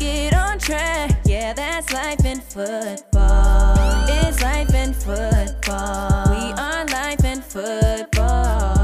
[0.00, 1.20] get on track.
[1.26, 4.06] Yeah, that's life in football.
[4.08, 6.24] It's life in football.
[6.30, 8.78] We are life in football.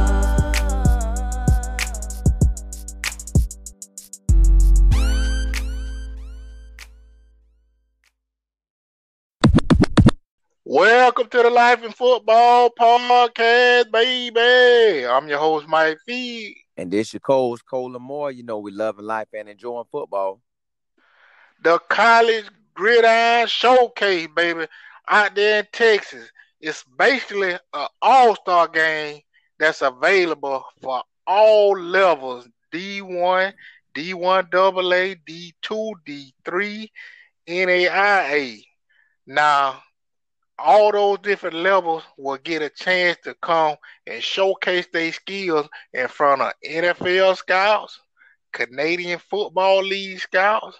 [10.68, 15.06] Welcome to the Life in Football podcast, baby.
[15.06, 16.56] I'm your host, Mike Fee.
[16.76, 18.34] And this your coach, Cole Lamore.
[18.34, 20.42] You know we loving life and enjoying football.
[21.62, 24.66] The College Gridiron Showcase, baby,
[25.08, 26.30] out there in Texas.
[26.60, 29.20] It's basically an all-star game
[29.58, 32.48] that's available for all levels.
[32.72, 33.52] D1,
[33.94, 36.90] D1 AA, D2, D3,
[37.48, 38.62] NAIA.
[39.26, 39.82] Now,
[40.58, 43.76] all those different levels will get a chance to come
[44.06, 48.00] and showcase their skills in front of NFL scouts,
[48.52, 50.78] Canadian Football League scouts,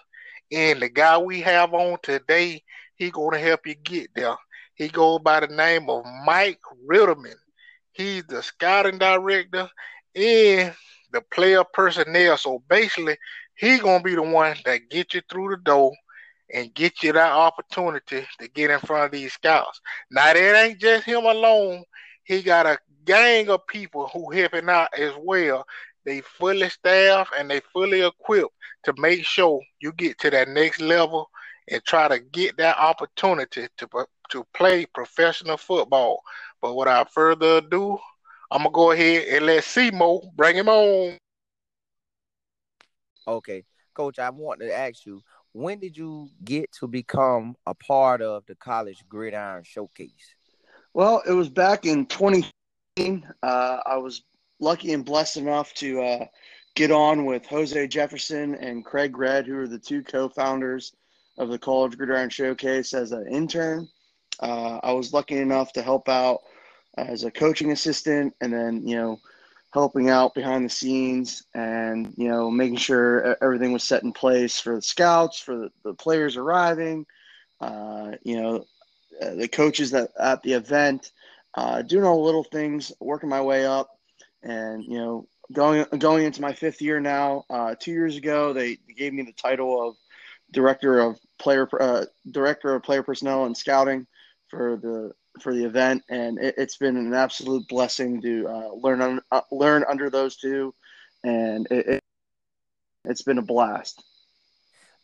[0.51, 2.63] and the guy we have on today,
[2.95, 4.35] he gonna help you get there.
[4.75, 7.35] He goes by the name of Mike Ritterman.
[7.91, 9.69] He's the scouting director
[10.15, 10.73] and
[11.11, 12.37] the player personnel.
[12.37, 13.17] So basically,
[13.55, 15.91] he gonna be the one that get you through the door
[16.53, 19.81] and get you that opportunity to get in front of these scouts.
[20.11, 21.83] Now that ain't just him alone.
[22.23, 25.65] He got a gang of people who helping out as well.
[26.07, 28.55] They fully staffed and they fully equipped
[28.85, 31.29] to make sure you get to that next level
[31.69, 36.21] and try to get that opportunity to to play professional football.
[36.61, 37.99] But without further ado,
[38.49, 41.17] I'm gonna go ahead and let Simo bring him on.
[43.27, 48.21] Okay, Coach, I want to ask you, when did you get to become a part
[48.21, 50.35] of the college gridiron showcase
[50.93, 54.23] well it was back in 2015 uh, i was
[54.59, 56.25] lucky and blessed enough to uh,
[56.75, 60.93] get on with jose jefferson and craig red who are the two co-founders
[61.37, 63.87] of the college gridiron showcase as an intern.
[64.39, 66.41] Uh, i was lucky enough to help out
[66.97, 69.19] as a coaching assistant and then you know
[69.73, 74.59] helping out behind the scenes and you know making sure everything was set in place
[74.59, 77.05] for the scouts for the, the players arriving
[77.61, 78.65] uh, you know
[79.21, 81.11] uh, the coaches that at the event
[81.55, 83.96] uh, doing all the little things working my way up
[84.43, 88.77] and you know going going into my fifth year now uh, two years ago they
[88.97, 89.95] gave me the title of
[90.51, 94.05] director of player uh, director of player personnel and scouting
[94.49, 95.11] for the
[95.41, 99.41] for the event, and it, has been an absolute blessing to uh, learn un, uh,
[99.51, 100.73] learn under those two,
[101.23, 102.03] and it, it,
[103.05, 104.03] it's been a blast.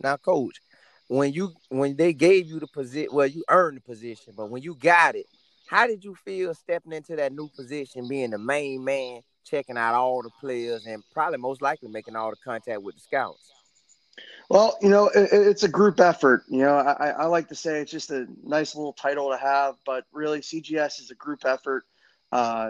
[0.02, 0.62] Now, coach,
[1.08, 4.64] when you when they gave you the position, well, you earned the position, but when
[4.64, 5.28] you got it,
[5.74, 9.96] how did you feel stepping into that new position, being the main man, checking out
[9.96, 13.52] all the players, and probably most likely making all the contact with the scouts?
[14.50, 16.44] Well, you know, it, it's a group effort.
[16.48, 19.74] You know, I, I like to say it's just a nice little title to have,
[19.84, 21.86] but really, CGS is a group effort.
[22.32, 22.70] Uh,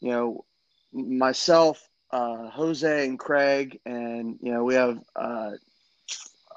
[0.00, 0.44] you know,
[0.92, 5.52] myself, uh, Jose, and Craig, and you know, we have uh,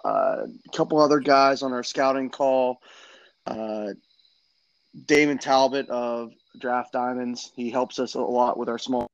[0.03, 2.79] uh a couple other guys on our scouting call.
[5.05, 9.07] Damond Talbot of Draft Diamonds, he helps us a lot with our small.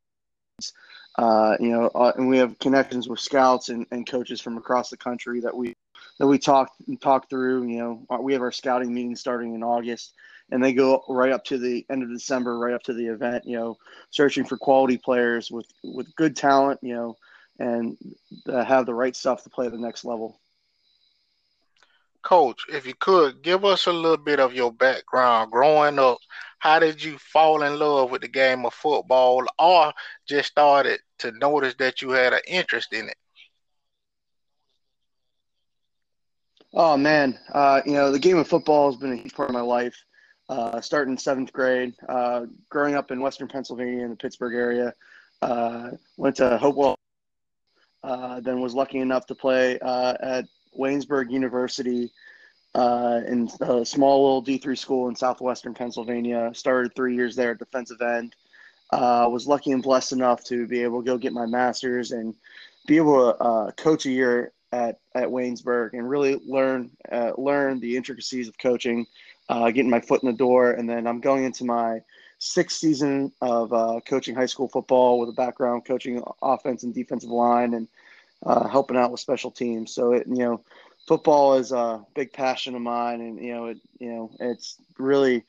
[1.17, 4.90] Uh, you know, uh, and we have connections with scouts and, and coaches from across
[4.90, 5.75] the country that we
[6.17, 7.67] that we talk talk through.
[7.67, 10.13] You know, uh, we have our scouting meeting starting in August,
[10.51, 13.46] and they go right up to the end of December, right up to the event.
[13.46, 13.78] You know,
[14.11, 16.79] searching for quality players with with good talent.
[16.81, 17.17] You know,
[17.59, 17.97] and
[18.47, 20.39] uh, have the right stuff to play at the next level.
[22.22, 26.18] Coach, if you could give us a little bit of your background growing up,
[26.60, 29.94] how did you fall in love with the game of football or
[30.28, 33.18] just started to notice that you had an interest in it?
[36.74, 39.54] Oh man, uh, you know the game of football has been a huge part of
[39.54, 39.96] my life.
[40.50, 44.94] Uh, starting in seventh grade, uh, growing up in Western Pennsylvania in the Pittsburgh area,
[45.44, 46.98] uh, went to Hopewell,
[48.04, 50.46] uh, then was lucky enough to play uh, at
[50.79, 52.11] Waynesburg University
[52.76, 56.52] uh, in a small little D3 school in southwestern Pennsylvania.
[56.53, 58.35] Started three years there at defensive end.
[58.91, 62.34] Uh, was lucky and blessed enough to be able to go get my master's and
[62.87, 67.79] be able to uh, coach a year at at Waynesburg and really learn uh, learn
[67.79, 69.05] the intricacies of coaching,
[69.49, 71.99] uh, getting my foot in the door, and then I'm going into my
[72.40, 77.29] sixth season of uh, coaching high school football with a background coaching offense and defensive
[77.29, 77.87] line and
[78.46, 79.94] uh, helping out with special teams.
[79.94, 80.62] So it you know,
[81.08, 85.44] football is a big passion of mine, and you know it you know it's really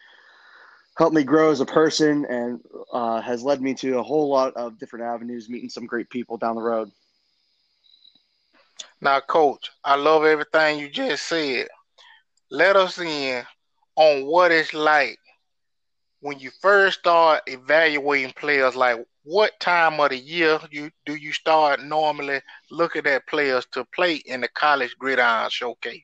[0.97, 2.61] helped me grow as a person and
[2.93, 6.37] uh, has led me to a whole lot of different avenues, meeting some great people
[6.37, 6.91] down the road.
[9.01, 11.69] Now, Coach, I love everything you just said.
[12.51, 13.45] Let us in
[13.97, 15.19] on what it's like
[16.21, 18.77] when you first start evaluating players.
[18.77, 22.41] Like, what time of the year you do you start normally
[22.71, 26.03] looking at players to play in the college gridiron showcase?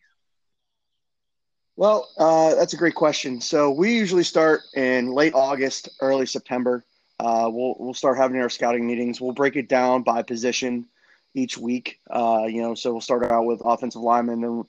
[1.76, 3.40] Well, uh, that's a great question.
[3.40, 6.84] So we usually start in late August, early September.
[7.18, 9.20] Uh, we'll we'll start having our scouting meetings.
[9.20, 10.86] We'll break it down by position
[11.34, 12.00] each week.
[12.10, 14.64] Uh, you know, so we'll start out with offensive linemen and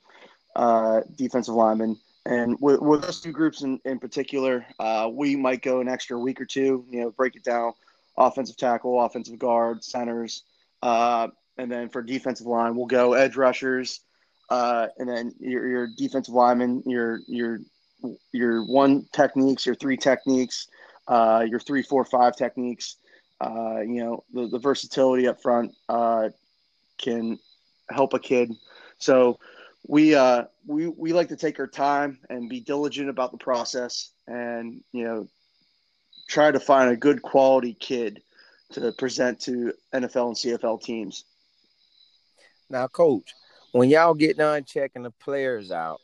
[0.56, 1.98] uh, defensive linemen.
[2.26, 6.18] And with, with those two groups in, in particular, uh, we might go an extra
[6.18, 7.72] week or two, you know, break it down
[8.18, 10.42] offensive tackle, offensive guard, centers.
[10.82, 14.00] Uh, and then for defensive line, we'll go edge rushers,
[14.50, 17.60] uh, and then your, your defensive lineman, your your
[18.32, 20.68] your one techniques, your three techniques,
[21.08, 22.96] uh, your three, four, five techniques.
[23.40, 26.28] Uh, you know, the, the versatility up front uh,
[26.98, 27.38] can
[27.90, 28.52] help a kid.
[28.98, 29.38] So
[29.86, 34.10] we uh, we we like to take our time and be diligent about the process,
[34.26, 35.28] and you know,
[36.28, 38.22] try to find a good quality kid
[38.72, 41.24] to present to NFL and CFL teams.
[42.70, 43.34] Now, coach,
[43.72, 46.00] when y'all get done checking the players out,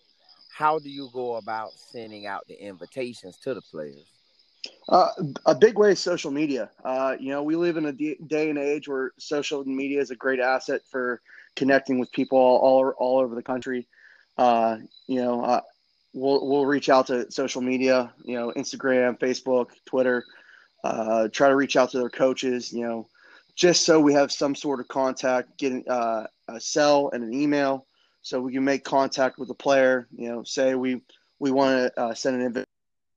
[0.51, 4.07] how do you go about sending out the invitations to the players?
[4.89, 5.09] Uh,
[5.45, 6.71] a big way is social media.
[6.85, 10.11] Uh, you know, we live in a d- day and age where social media is
[10.11, 11.21] a great asset for
[11.55, 13.87] connecting with people all all, all over the country.
[14.39, 15.61] Uh, you know, uh,
[16.15, 18.13] we'll we'll reach out to social media.
[18.25, 20.25] You know, Instagram, Facebook, Twitter.
[20.83, 22.73] Uh, try to reach out to their coaches.
[22.73, 23.09] You know,
[23.55, 27.87] just so we have some sort of contact, getting uh, a cell and an email,
[28.23, 30.07] so we can make contact with the player.
[30.17, 31.03] You know, say we
[31.39, 32.67] we want to uh, send an invite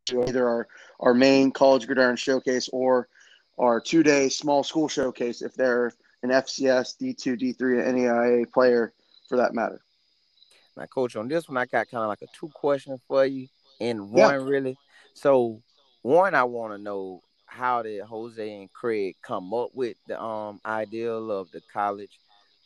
[0.08, 0.68] to either our
[1.00, 3.08] our main college gridiron showcase or
[3.58, 5.92] our two day small school showcase if they're
[6.24, 8.94] an FCS, D2, D3, NAIA player
[9.30, 9.82] for that matter.
[10.78, 13.48] Now, coach, on this one, I got kind of like a two question for you,
[13.82, 14.46] and one Yeah.
[14.46, 14.78] really.
[15.14, 15.62] So,
[16.04, 20.60] one, I want to know how did Jose and Craig come up with the um
[20.66, 22.20] ideal of the college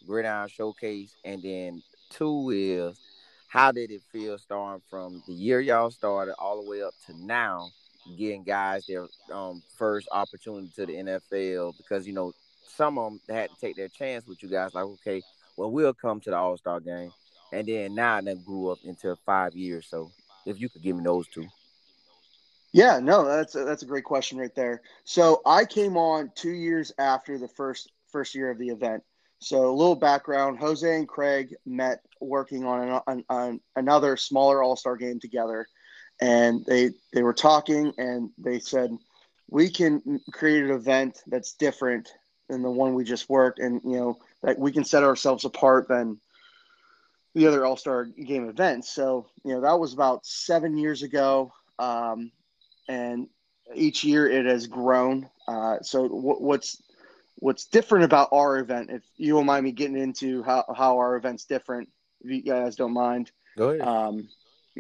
[0.06, 3.00] gridiron showcase, and then two is
[3.48, 7.14] how did it feel starting from the year y'all started all the way up to
[7.26, 7.70] now,
[8.18, 12.34] getting guys their um first opportunity to the NFL because you know
[12.68, 15.22] some of them had to take their chance with you guys like okay,
[15.58, 17.12] well we'll come to the All Star game,
[17.52, 19.88] and then now that grew up into five years.
[19.90, 20.12] So
[20.46, 21.48] if you could give me those two.
[22.74, 24.82] Yeah, no, that's a, that's a great question right there.
[25.04, 29.04] So I came on two years after the first first year of the event.
[29.40, 34.64] So a little background: Jose and Craig met working on, an, on, on another smaller
[34.64, 35.68] All Star game together,
[36.22, 38.92] and they they were talking, and they said
[39.50, 42.14] we can create an event that's different
[42.48, 45.90] than the one we just worked, and you know that we can set ourselves apart
[45.90, 46.18] than
[47.34, 48.90] the other All Star game events.
[48.90, 51.52] So you know that was about seven years ago.
[51.80, 52.32] Um,
[52.88, 53.28] and
[53.76, 55.30] each year it has grown.
[55.48, 56.82] Uh, so what, what's
[57.36, 58.90] what's different about our event?
[58.92, 61.90] If you don't mind me getting into how, how our event's different,
[62.22, 63.32] if you guys don't mind.
[63.58, 63.82] Go ahead.
[63.82, 64.30] Um,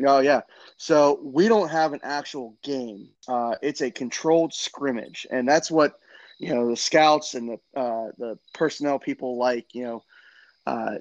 [0.05, 0.41] oh yeah.
[0.77, 3.09] So we don't have an actual game.
[3.27, 5.99] Uh, it's a controlled scrimmage, and that's what
[6.39, 9.73] you know the scouts and the uh, the personnel people like.
[9.73, 10.03] You know,
[10.67, 10.95] uh,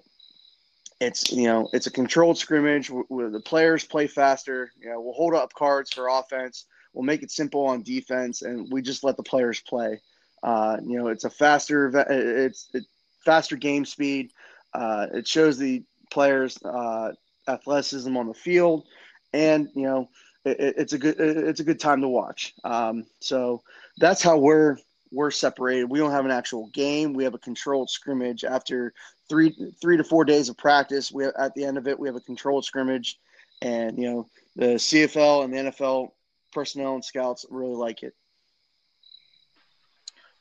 [1.00, 4.70] it's you know it's a controlled scrimmage where, the players play faster.
[4.80, 6.66] You know, we'll hold up cards for offense.
[6.92, 10.00] We'll make it simple on defense, and we just let the players play.
[10.42, 12.86] Uh, you know, it's a faster, it's, it's
[13.24, 14.32] faster game speed.
[14.74, 17.12] Uh, it shows the players uh,
[17.46, 18.86] athleticism on the field,
[19.32, 20.08] and you know,
[20.44, 22.54] it, it's a good it's a good time to watch.
[22.64, 23.62] Um, so
[23.98, 24.78] that's how we're
[25.12, 25.90] we're separated.
[25.90, 27.12] We don't have an actual game.
[27.12, 28.92] We have a controlled scrimmage after
[29.30, 31.10] three three to four days of practice.
[31.10, 33.18] We at the end of it we have a controlled scrimmage,
[33.62, 36.10] and you know the CFL and the NFL
[36.52, 38.12] personnel and scouts really like it.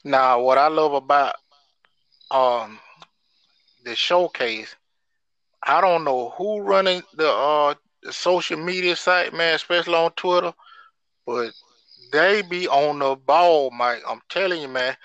[0.04, 1.36] Now, what I love about
[2.32, 2.80] um
[3.86, 4.76] the showcase,
[5.64, 10.54] I don't know who running the uh the social media site, man, especially on Twitter,
[11.26, 11.52] but
[12.12, 14.02] they be on the ball, Mike.
[14.10, 14.98] I'm telling you, man.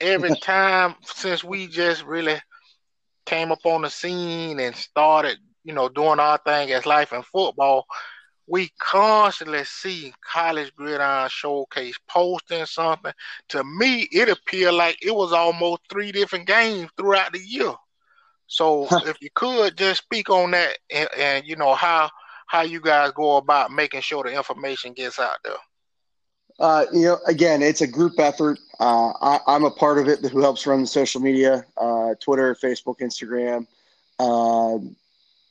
[0.00, 2.40] Every time since we just really
[3.28, 7.22] came up on the scene and started, you know, doing our thing as life in
[7.22, 7.84] football,
[8.46, 13.12] we constantly see college gridiron showcase posting something.
[13.50, 17.74] To me, it appeared like it was almost three different games throughout the year.
[18.46, 22.08] So if you could just speak on that and, and, you know how
[22.46, 25.52] how you guys go about making sure the information gets out there.
[26.58, 28.58] Uh, you know, again, it's a group effort.
[28.80, 32.54] Uh, I, am a part of it who helps run the social media, uh, Twitter,
[32.54, 33.66] Facebook, Instagram.
[34.20, 34.78] Uh,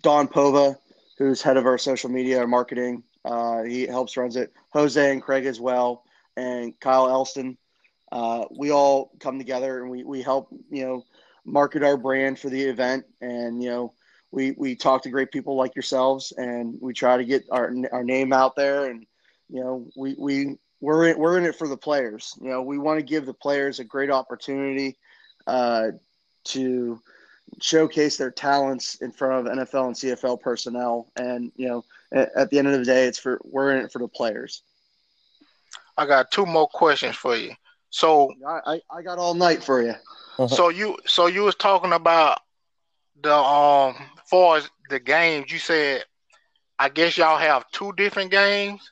[0.02, 0.78] Don Pova,
[1.18, 4.54] who's head of our social media and marketing, uh, he helps runs it.
[4.72, 6.04] Jose and Craig as well,
[6.38, 7.58] and Kyle Elston.
[8.12, 11.04] Uh, we all come together and we, we help, you know,
[11.44, 13.04] market our brand for the event.
[13.20, 13.94] And, you know,
[14.32, 18.04] we, we talk to great people like yourselves and we try to get our, our
[18.04, 18.86] name out there.
[18.86, 19.06] And,
[19.50, 22.36] you know, we, we, we're in, we're in it for the players.
[22.42, 24.98] You know, we want to give the players a great opportunity
[25.48, 25.88] uh,
[26.46, 27.00] to
[27.62, 31.08] showcase their talents in front of NFL and CFL personnel.
[31.16, 33.92] And you know, at, at, the end of the day, it's for we're in it
[33.92, 34.62] for the players.
[35.98, 37.54] I got two more questions for you.
[37.90, 39.96] So I, I, I got all night for you.
[40.48, 42.40] so you so you was talking about
[43.24, 43.96] the um
[44.30, 45.52] far as the games.
[45.52, 46.04] You said
[46.78, 48.92] I guess y'all have two different games.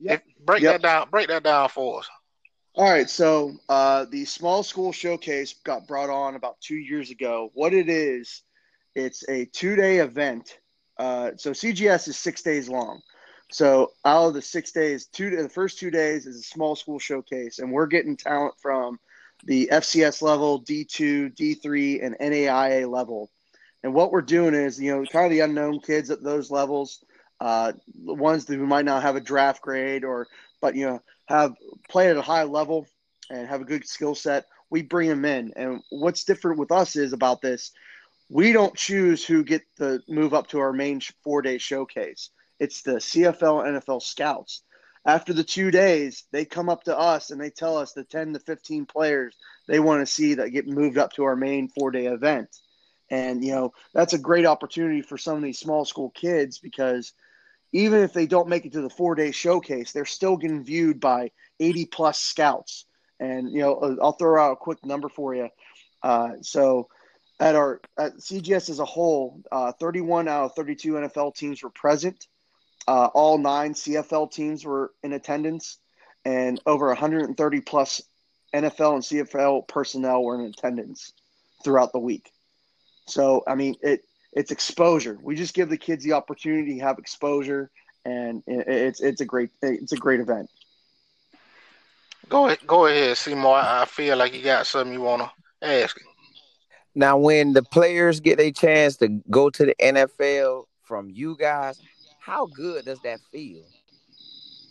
[0.00, 0.24] Yep.
[0.44, 0.80] Break yep.
[0.80, 1.10] that down.
[1.10, 2.08] Break that down for us.
[2.74, 7.50] All right, so uh, the small school showcase got brought on about two years ago.
[7.54, 8.42] What it is,
[8.94, 10.58] it's a two-day event.
[10.96, 13.00] Uh, so CGS is six days long.
[13.50, 17.00] So out of the six days, two the first two days is a small school
[17.00, 19.00] showcase, and we're getting talent from
[19.44, 23.30] the FCS level, D2, D3, and NAIA level.
[23.82, 27.04] And what we're doing is, you know, kind of the unknown kids at those levels,
[27.40, 27.72] uh,
[28.04, 30.28] ones who might not have a draft grade or,
[30.60, 31.54] but you know, have
[31.88, 32.86] played at a high level
[33.30, 34.46] and have a good skill set.
[34.70, 37.72] We bring them in, and what's different with us is about this.
[38.30, 42.30] We don't choose who get the move up to our main four day showcase.
[42.60, 44.62] It's the CFL NFL scouts.
[45.06, 48.34] After the two days, they come up to us and they tell us the 10
[48.34, 49.34] to 15 players
[49.66, 52.48] they want to see that get moved up to our main four day event.
[53.10, 57.12] And, you know, that's a great opportunity for some of these small school kids because
[57.72, 61.00] even if they don't make it to the four day showcase, they're still getting viewed
[61.00, 62.84] by 80 plus scouts.
[63.20, 65.48] And, you know, uh, I'll throw out a quick number for you.
[66.02, 66.88] Uh, so
[67.40, 71.70] at our at CGS as a whole, uh, 31 out of 32 NFL teams were
[71.70, 72.26] present.
[72.86, 75.78] Uh, all nine CFL teams were in attendance,
[76.24, 78.02] and over 130 plus
[78.54, 81.12] NFL and CFL personnel were in attendance
[81.62, 82.30] throughout the week.
[83.08, 85.18] So, I mean, it it's exposure.
[85.22, 87.70] We just give the kids the opportunity to have exposure,
[88.04, 90.50] and it's it's a great it's a great event.
[92.28, 93.56] Go ahead, go ahead, Seymour.
[93.56, 95.98] I feel like you got something you want to ask.
[96.94, 101.80] Now, when the players get a chance to go to the NFL from you guys,
[102.20, 103.64] how good does that feel?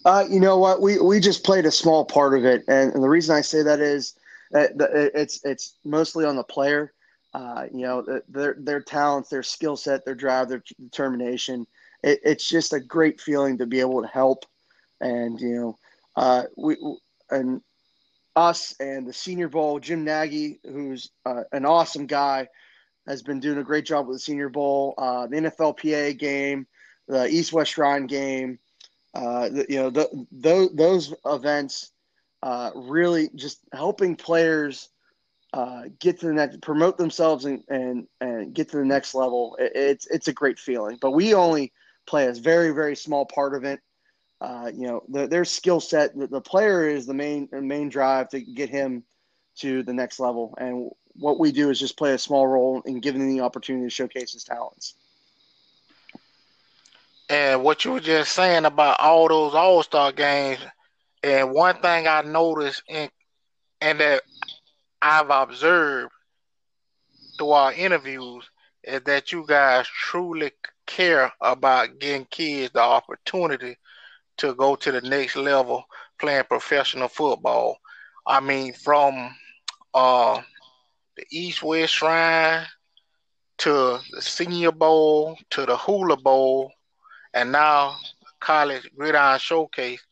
[0.06, 0.82] Uh, you know what?
[0.82, 3.64] We we just played a small part of it, and, and the reason I say
[3.64, 4.14] that is
[4.52, 4.72] that
[5.14, 6.94] it's it's mostly on the player.
[7.38, 11.68] Uh, you know, their their talents, their skill set, their drive, their determination.
[12.02, 14.46] It, it's just a great feeling to be able to help,
[15.02, 15.78] and you know,
[16.16, 16.78] uh, we
[17.30, 17.62] and
[18.36, 19.80] us and the Senior Bowl.
[19.80, 22.48] Jim Nagy, who's uh, an awesome guy,
[23.06, 26.66] has been doing a great job with the Senior Bowl, uh, the NFLPA game,
[27.08, 28.58] the East West Shrine game.
[29.14, 31.92] Uh, the, you know, the, those those events
[32.42, 34.90] uh, really just helping players
[35.54, 39.56] uh, get to the next, promote themselves, and, and and get to the next level.
[39.60, 40.98] It, it's it's a great feeling.
[41.00, 41.72] But we only
[42.06, 43.80] play a very very small part of it.
[44.40, 46.18] Uh, you know, the, their skill set.
[46.18, 49.04] The, the, player is the main main drive to get him
[49.58, 53.00] to the next level, and what we do is just play a small role in
[53.00, 54.96] giving him the opportunity to showcase his talents.
[57.30, 60.60] And what you were just saying about all those All Star games,
[61.24, 63.10] and one thing I noticed in
[63.82, 64.24] and that
[65.10, 66.12] I've observed
[67.38, 68.44] through our interviews
[68.84, 70.52] is that you guys truly
[70.86, 73.78] care about getting kids the opportunity
[74.36, 75.86] to go to the next level
[76.20, 77.78] playing professional football.
[78.26, 79.34] I mean, from
[79.94, 80.42] uh,
[81.16, 82.66] the East West Shrine
[83.60, 86.70] to the Senior Bowl to the Hula Bowl,
[87.34, 87.96] and now
[88.42, 90.06] College Gridiron Showcase.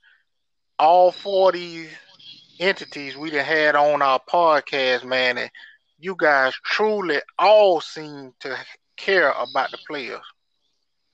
[0.80, 1.90] All four of these
[2.60, 5.52] entities we done had on our podcast, man, and
[6.00, 8.58] you guys truly all seem to
[8.98, 10.22] care about the players.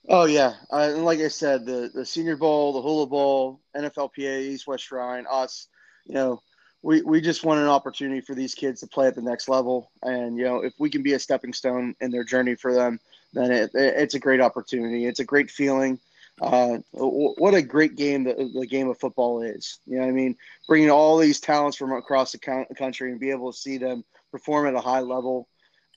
[0.10, 4.68] Oh yeah, uh, like I said, the the Senior Bowl, the Hula Bowl, NFLPA, East
[4.68, 5.68] West Shrine, us,
[6.06, 6.42] you know,
[6.82, 9.92] we, we just want an opportunity for these kids to play at the next level.
[10.02, 13.00] And, you know, if we can be a stepping stone in their journey for them,
[13.34, 15.06] then it, it's a great opportunity.
[15.06, 16.00] It's a great feeling.
[16.42, 19.80] Uh, what a great game the, the game of football is.
[19.86, 20.36] You know I mean?
[20.68, 24.68] Bringing all these talents from across the country and be able to see them perform
[24.68, 25.48] at a high level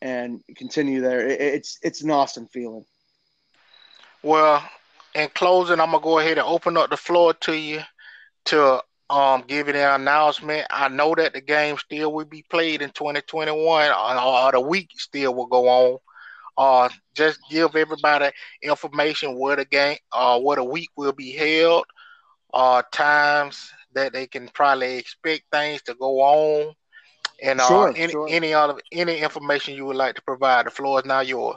[0.03, 1.27] and continue there.
[1.27, 2.85] It's, it's an awesome feeling.
[4.23, 4.63] Well,
[5.15, 7.81] in closing, I'm to go ahead and open up the floor to you
[8.47, 10.67] to um giving an announcement.
[10.71, 14.91] I know that the game still will be played in 2021, or, or the week
[14.97, 15.99] still will go on.
[16.57, 18.31] Uh, just give everybody
[18.63, 21.85] information where the game, uh, where the week will be held,
[22.53, 26.75] uh, times that they can probably expect things to go on,
[27.43, 28.27] and uh, sure, any sure.
[28.31, 30.67] any other any information you would like to provide.
[30.67, 31.57] The floor is now yours.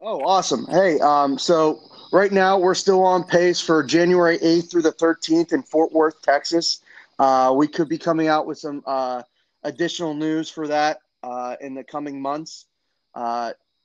[0.00, 0.66] Oh, awesome!
[0.66, 1.78] Hey, um, so
[2.12, 6.20] right now we're still on pace for January 8th through the 13th in Fort Worth,
[6.22, 6.80] Texas.
[7.18, 9.22] Uh, we could be coming out with some uh,
[9.62, 12.66] additional news for that uh, in the coming months.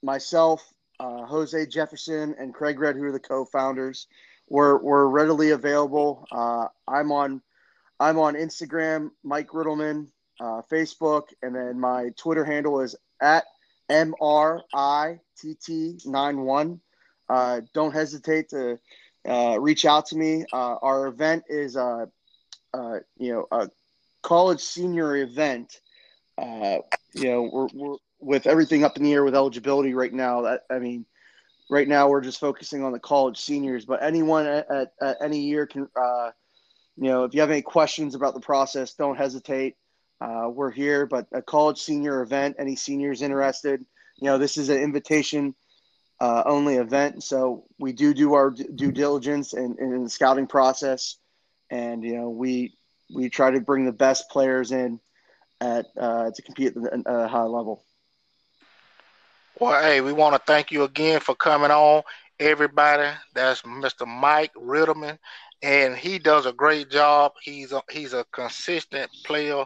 [0.06, 4.08] Uh, myself, uh, Jose Jefferson, and Craig Red, who are the co-founders,
[4.50, 6.26] we're, we're readily available.
[6.32, 7.42] Uh, I'm on
[7.98, 10.08] I'm on Instagram, Mike Riddleman,
[10.42, 13.46] Facebook, and then my Twitter handle is at
[13.90, 16.80] MRITT91.
[17.30, 18.78] Uh, don't hesitate to
[19.26, 20.44] uh, reach out to me.
[20.52, 22.06] Uh, our event is, uh,
[22.74, 23.70] uh, you know, a
[24.24, 25.80] college senior event.
[26.38, 26.80] Uh,
[27.14, 30.42] you know, we're, we're with everything up in the air with eligibility right now.
[30.42, 31.06] That I mean,
[31.70, 35.40] right now we're just focusing on the college seniors, but anyone at, at, at any
[35.42, 35.88] year can,
[36.98, 39.76] you know, if you have any questions about the process, don't hesitate.
[40.20, 43.86] we're here, but a college senior event, any seniors interested,
[44.18, 45.56] you know, this is an invitation
[46.20, 47.24] uh, only event.
[47.24, 51.18] So we do do our due diligence in, in the scouting process,
[51.70, 52.74] and you know we
[53.14, 55.00] we try to bring the best players in
[55.62, 57.85] at uh, to compete at a high level.
[59.58, 62.04] Well, hey, we want to thank you again for coming on,
[62.42, 63.10] everybody.
[63.34, 64.06] That's Mr.
[64.06, 65.18] Mike Riddleman,
[65.64, 67.32] and he does a great job.
[67.42, 69.64] He's a, he's a consistent player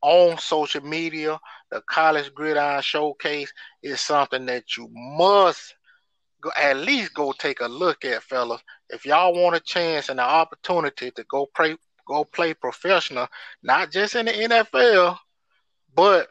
[0.00, 1.38] on social media.
[1.70, 3.52] The College Gridiron Showcase
[3.82, 5.74] is something that you must
[6.40, 8.62] go, at least go take a look at, fellas.
[8.88, 11.76] If y'all want a chance and an opportunity to go play,
[12.08, 13.28] go play professional,
[13.62, 15.18] not just in the NFL,
[15.94, 16.28] but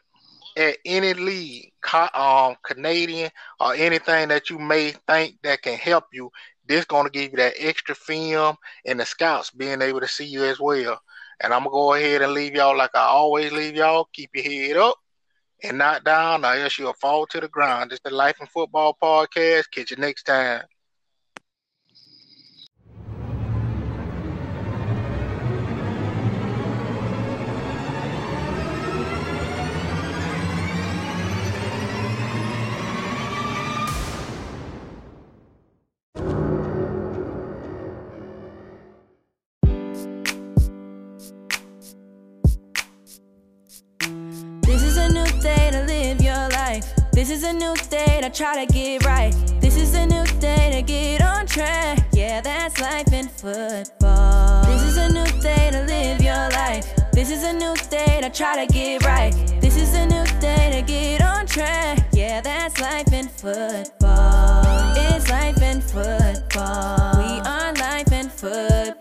[0.60, 1.72] at any league,
[2.14, 6.30] um, Canadian or anything that you may think that can help you,
[6.68, 10.26] this going to give you that extra film and the scouts being able to see
[10.26, 11.00] you as well.
[11.42, 14.10] And I'm gonna go ahead and leave y'all like I always leave y'all.
[14.14, 14.98] Keep your head up
[15.64, 17.92] and not down, or else you'll fall to the ground.
[17.92, 19.72] It's the Life in Football Podcast.
[19.72, 20.64] Catch you next time.
[47.20, 49.36] This is a new day to try to get right.
[49.60, 52.08] This is a new day to get on track.
[52.14, 54.64] Yeah, that's life in football.
[54.64, 56.88] This is a new day to live your life.
[57.12, 59.34] This is a new day to try to get right.
[59.60, 62.08] This is a new day to get on track.
[62.14, 64.94] Yeah, that's life in football.
[64.96, 67.18] It's life in football.
[67.18, 68.99] We are life in football.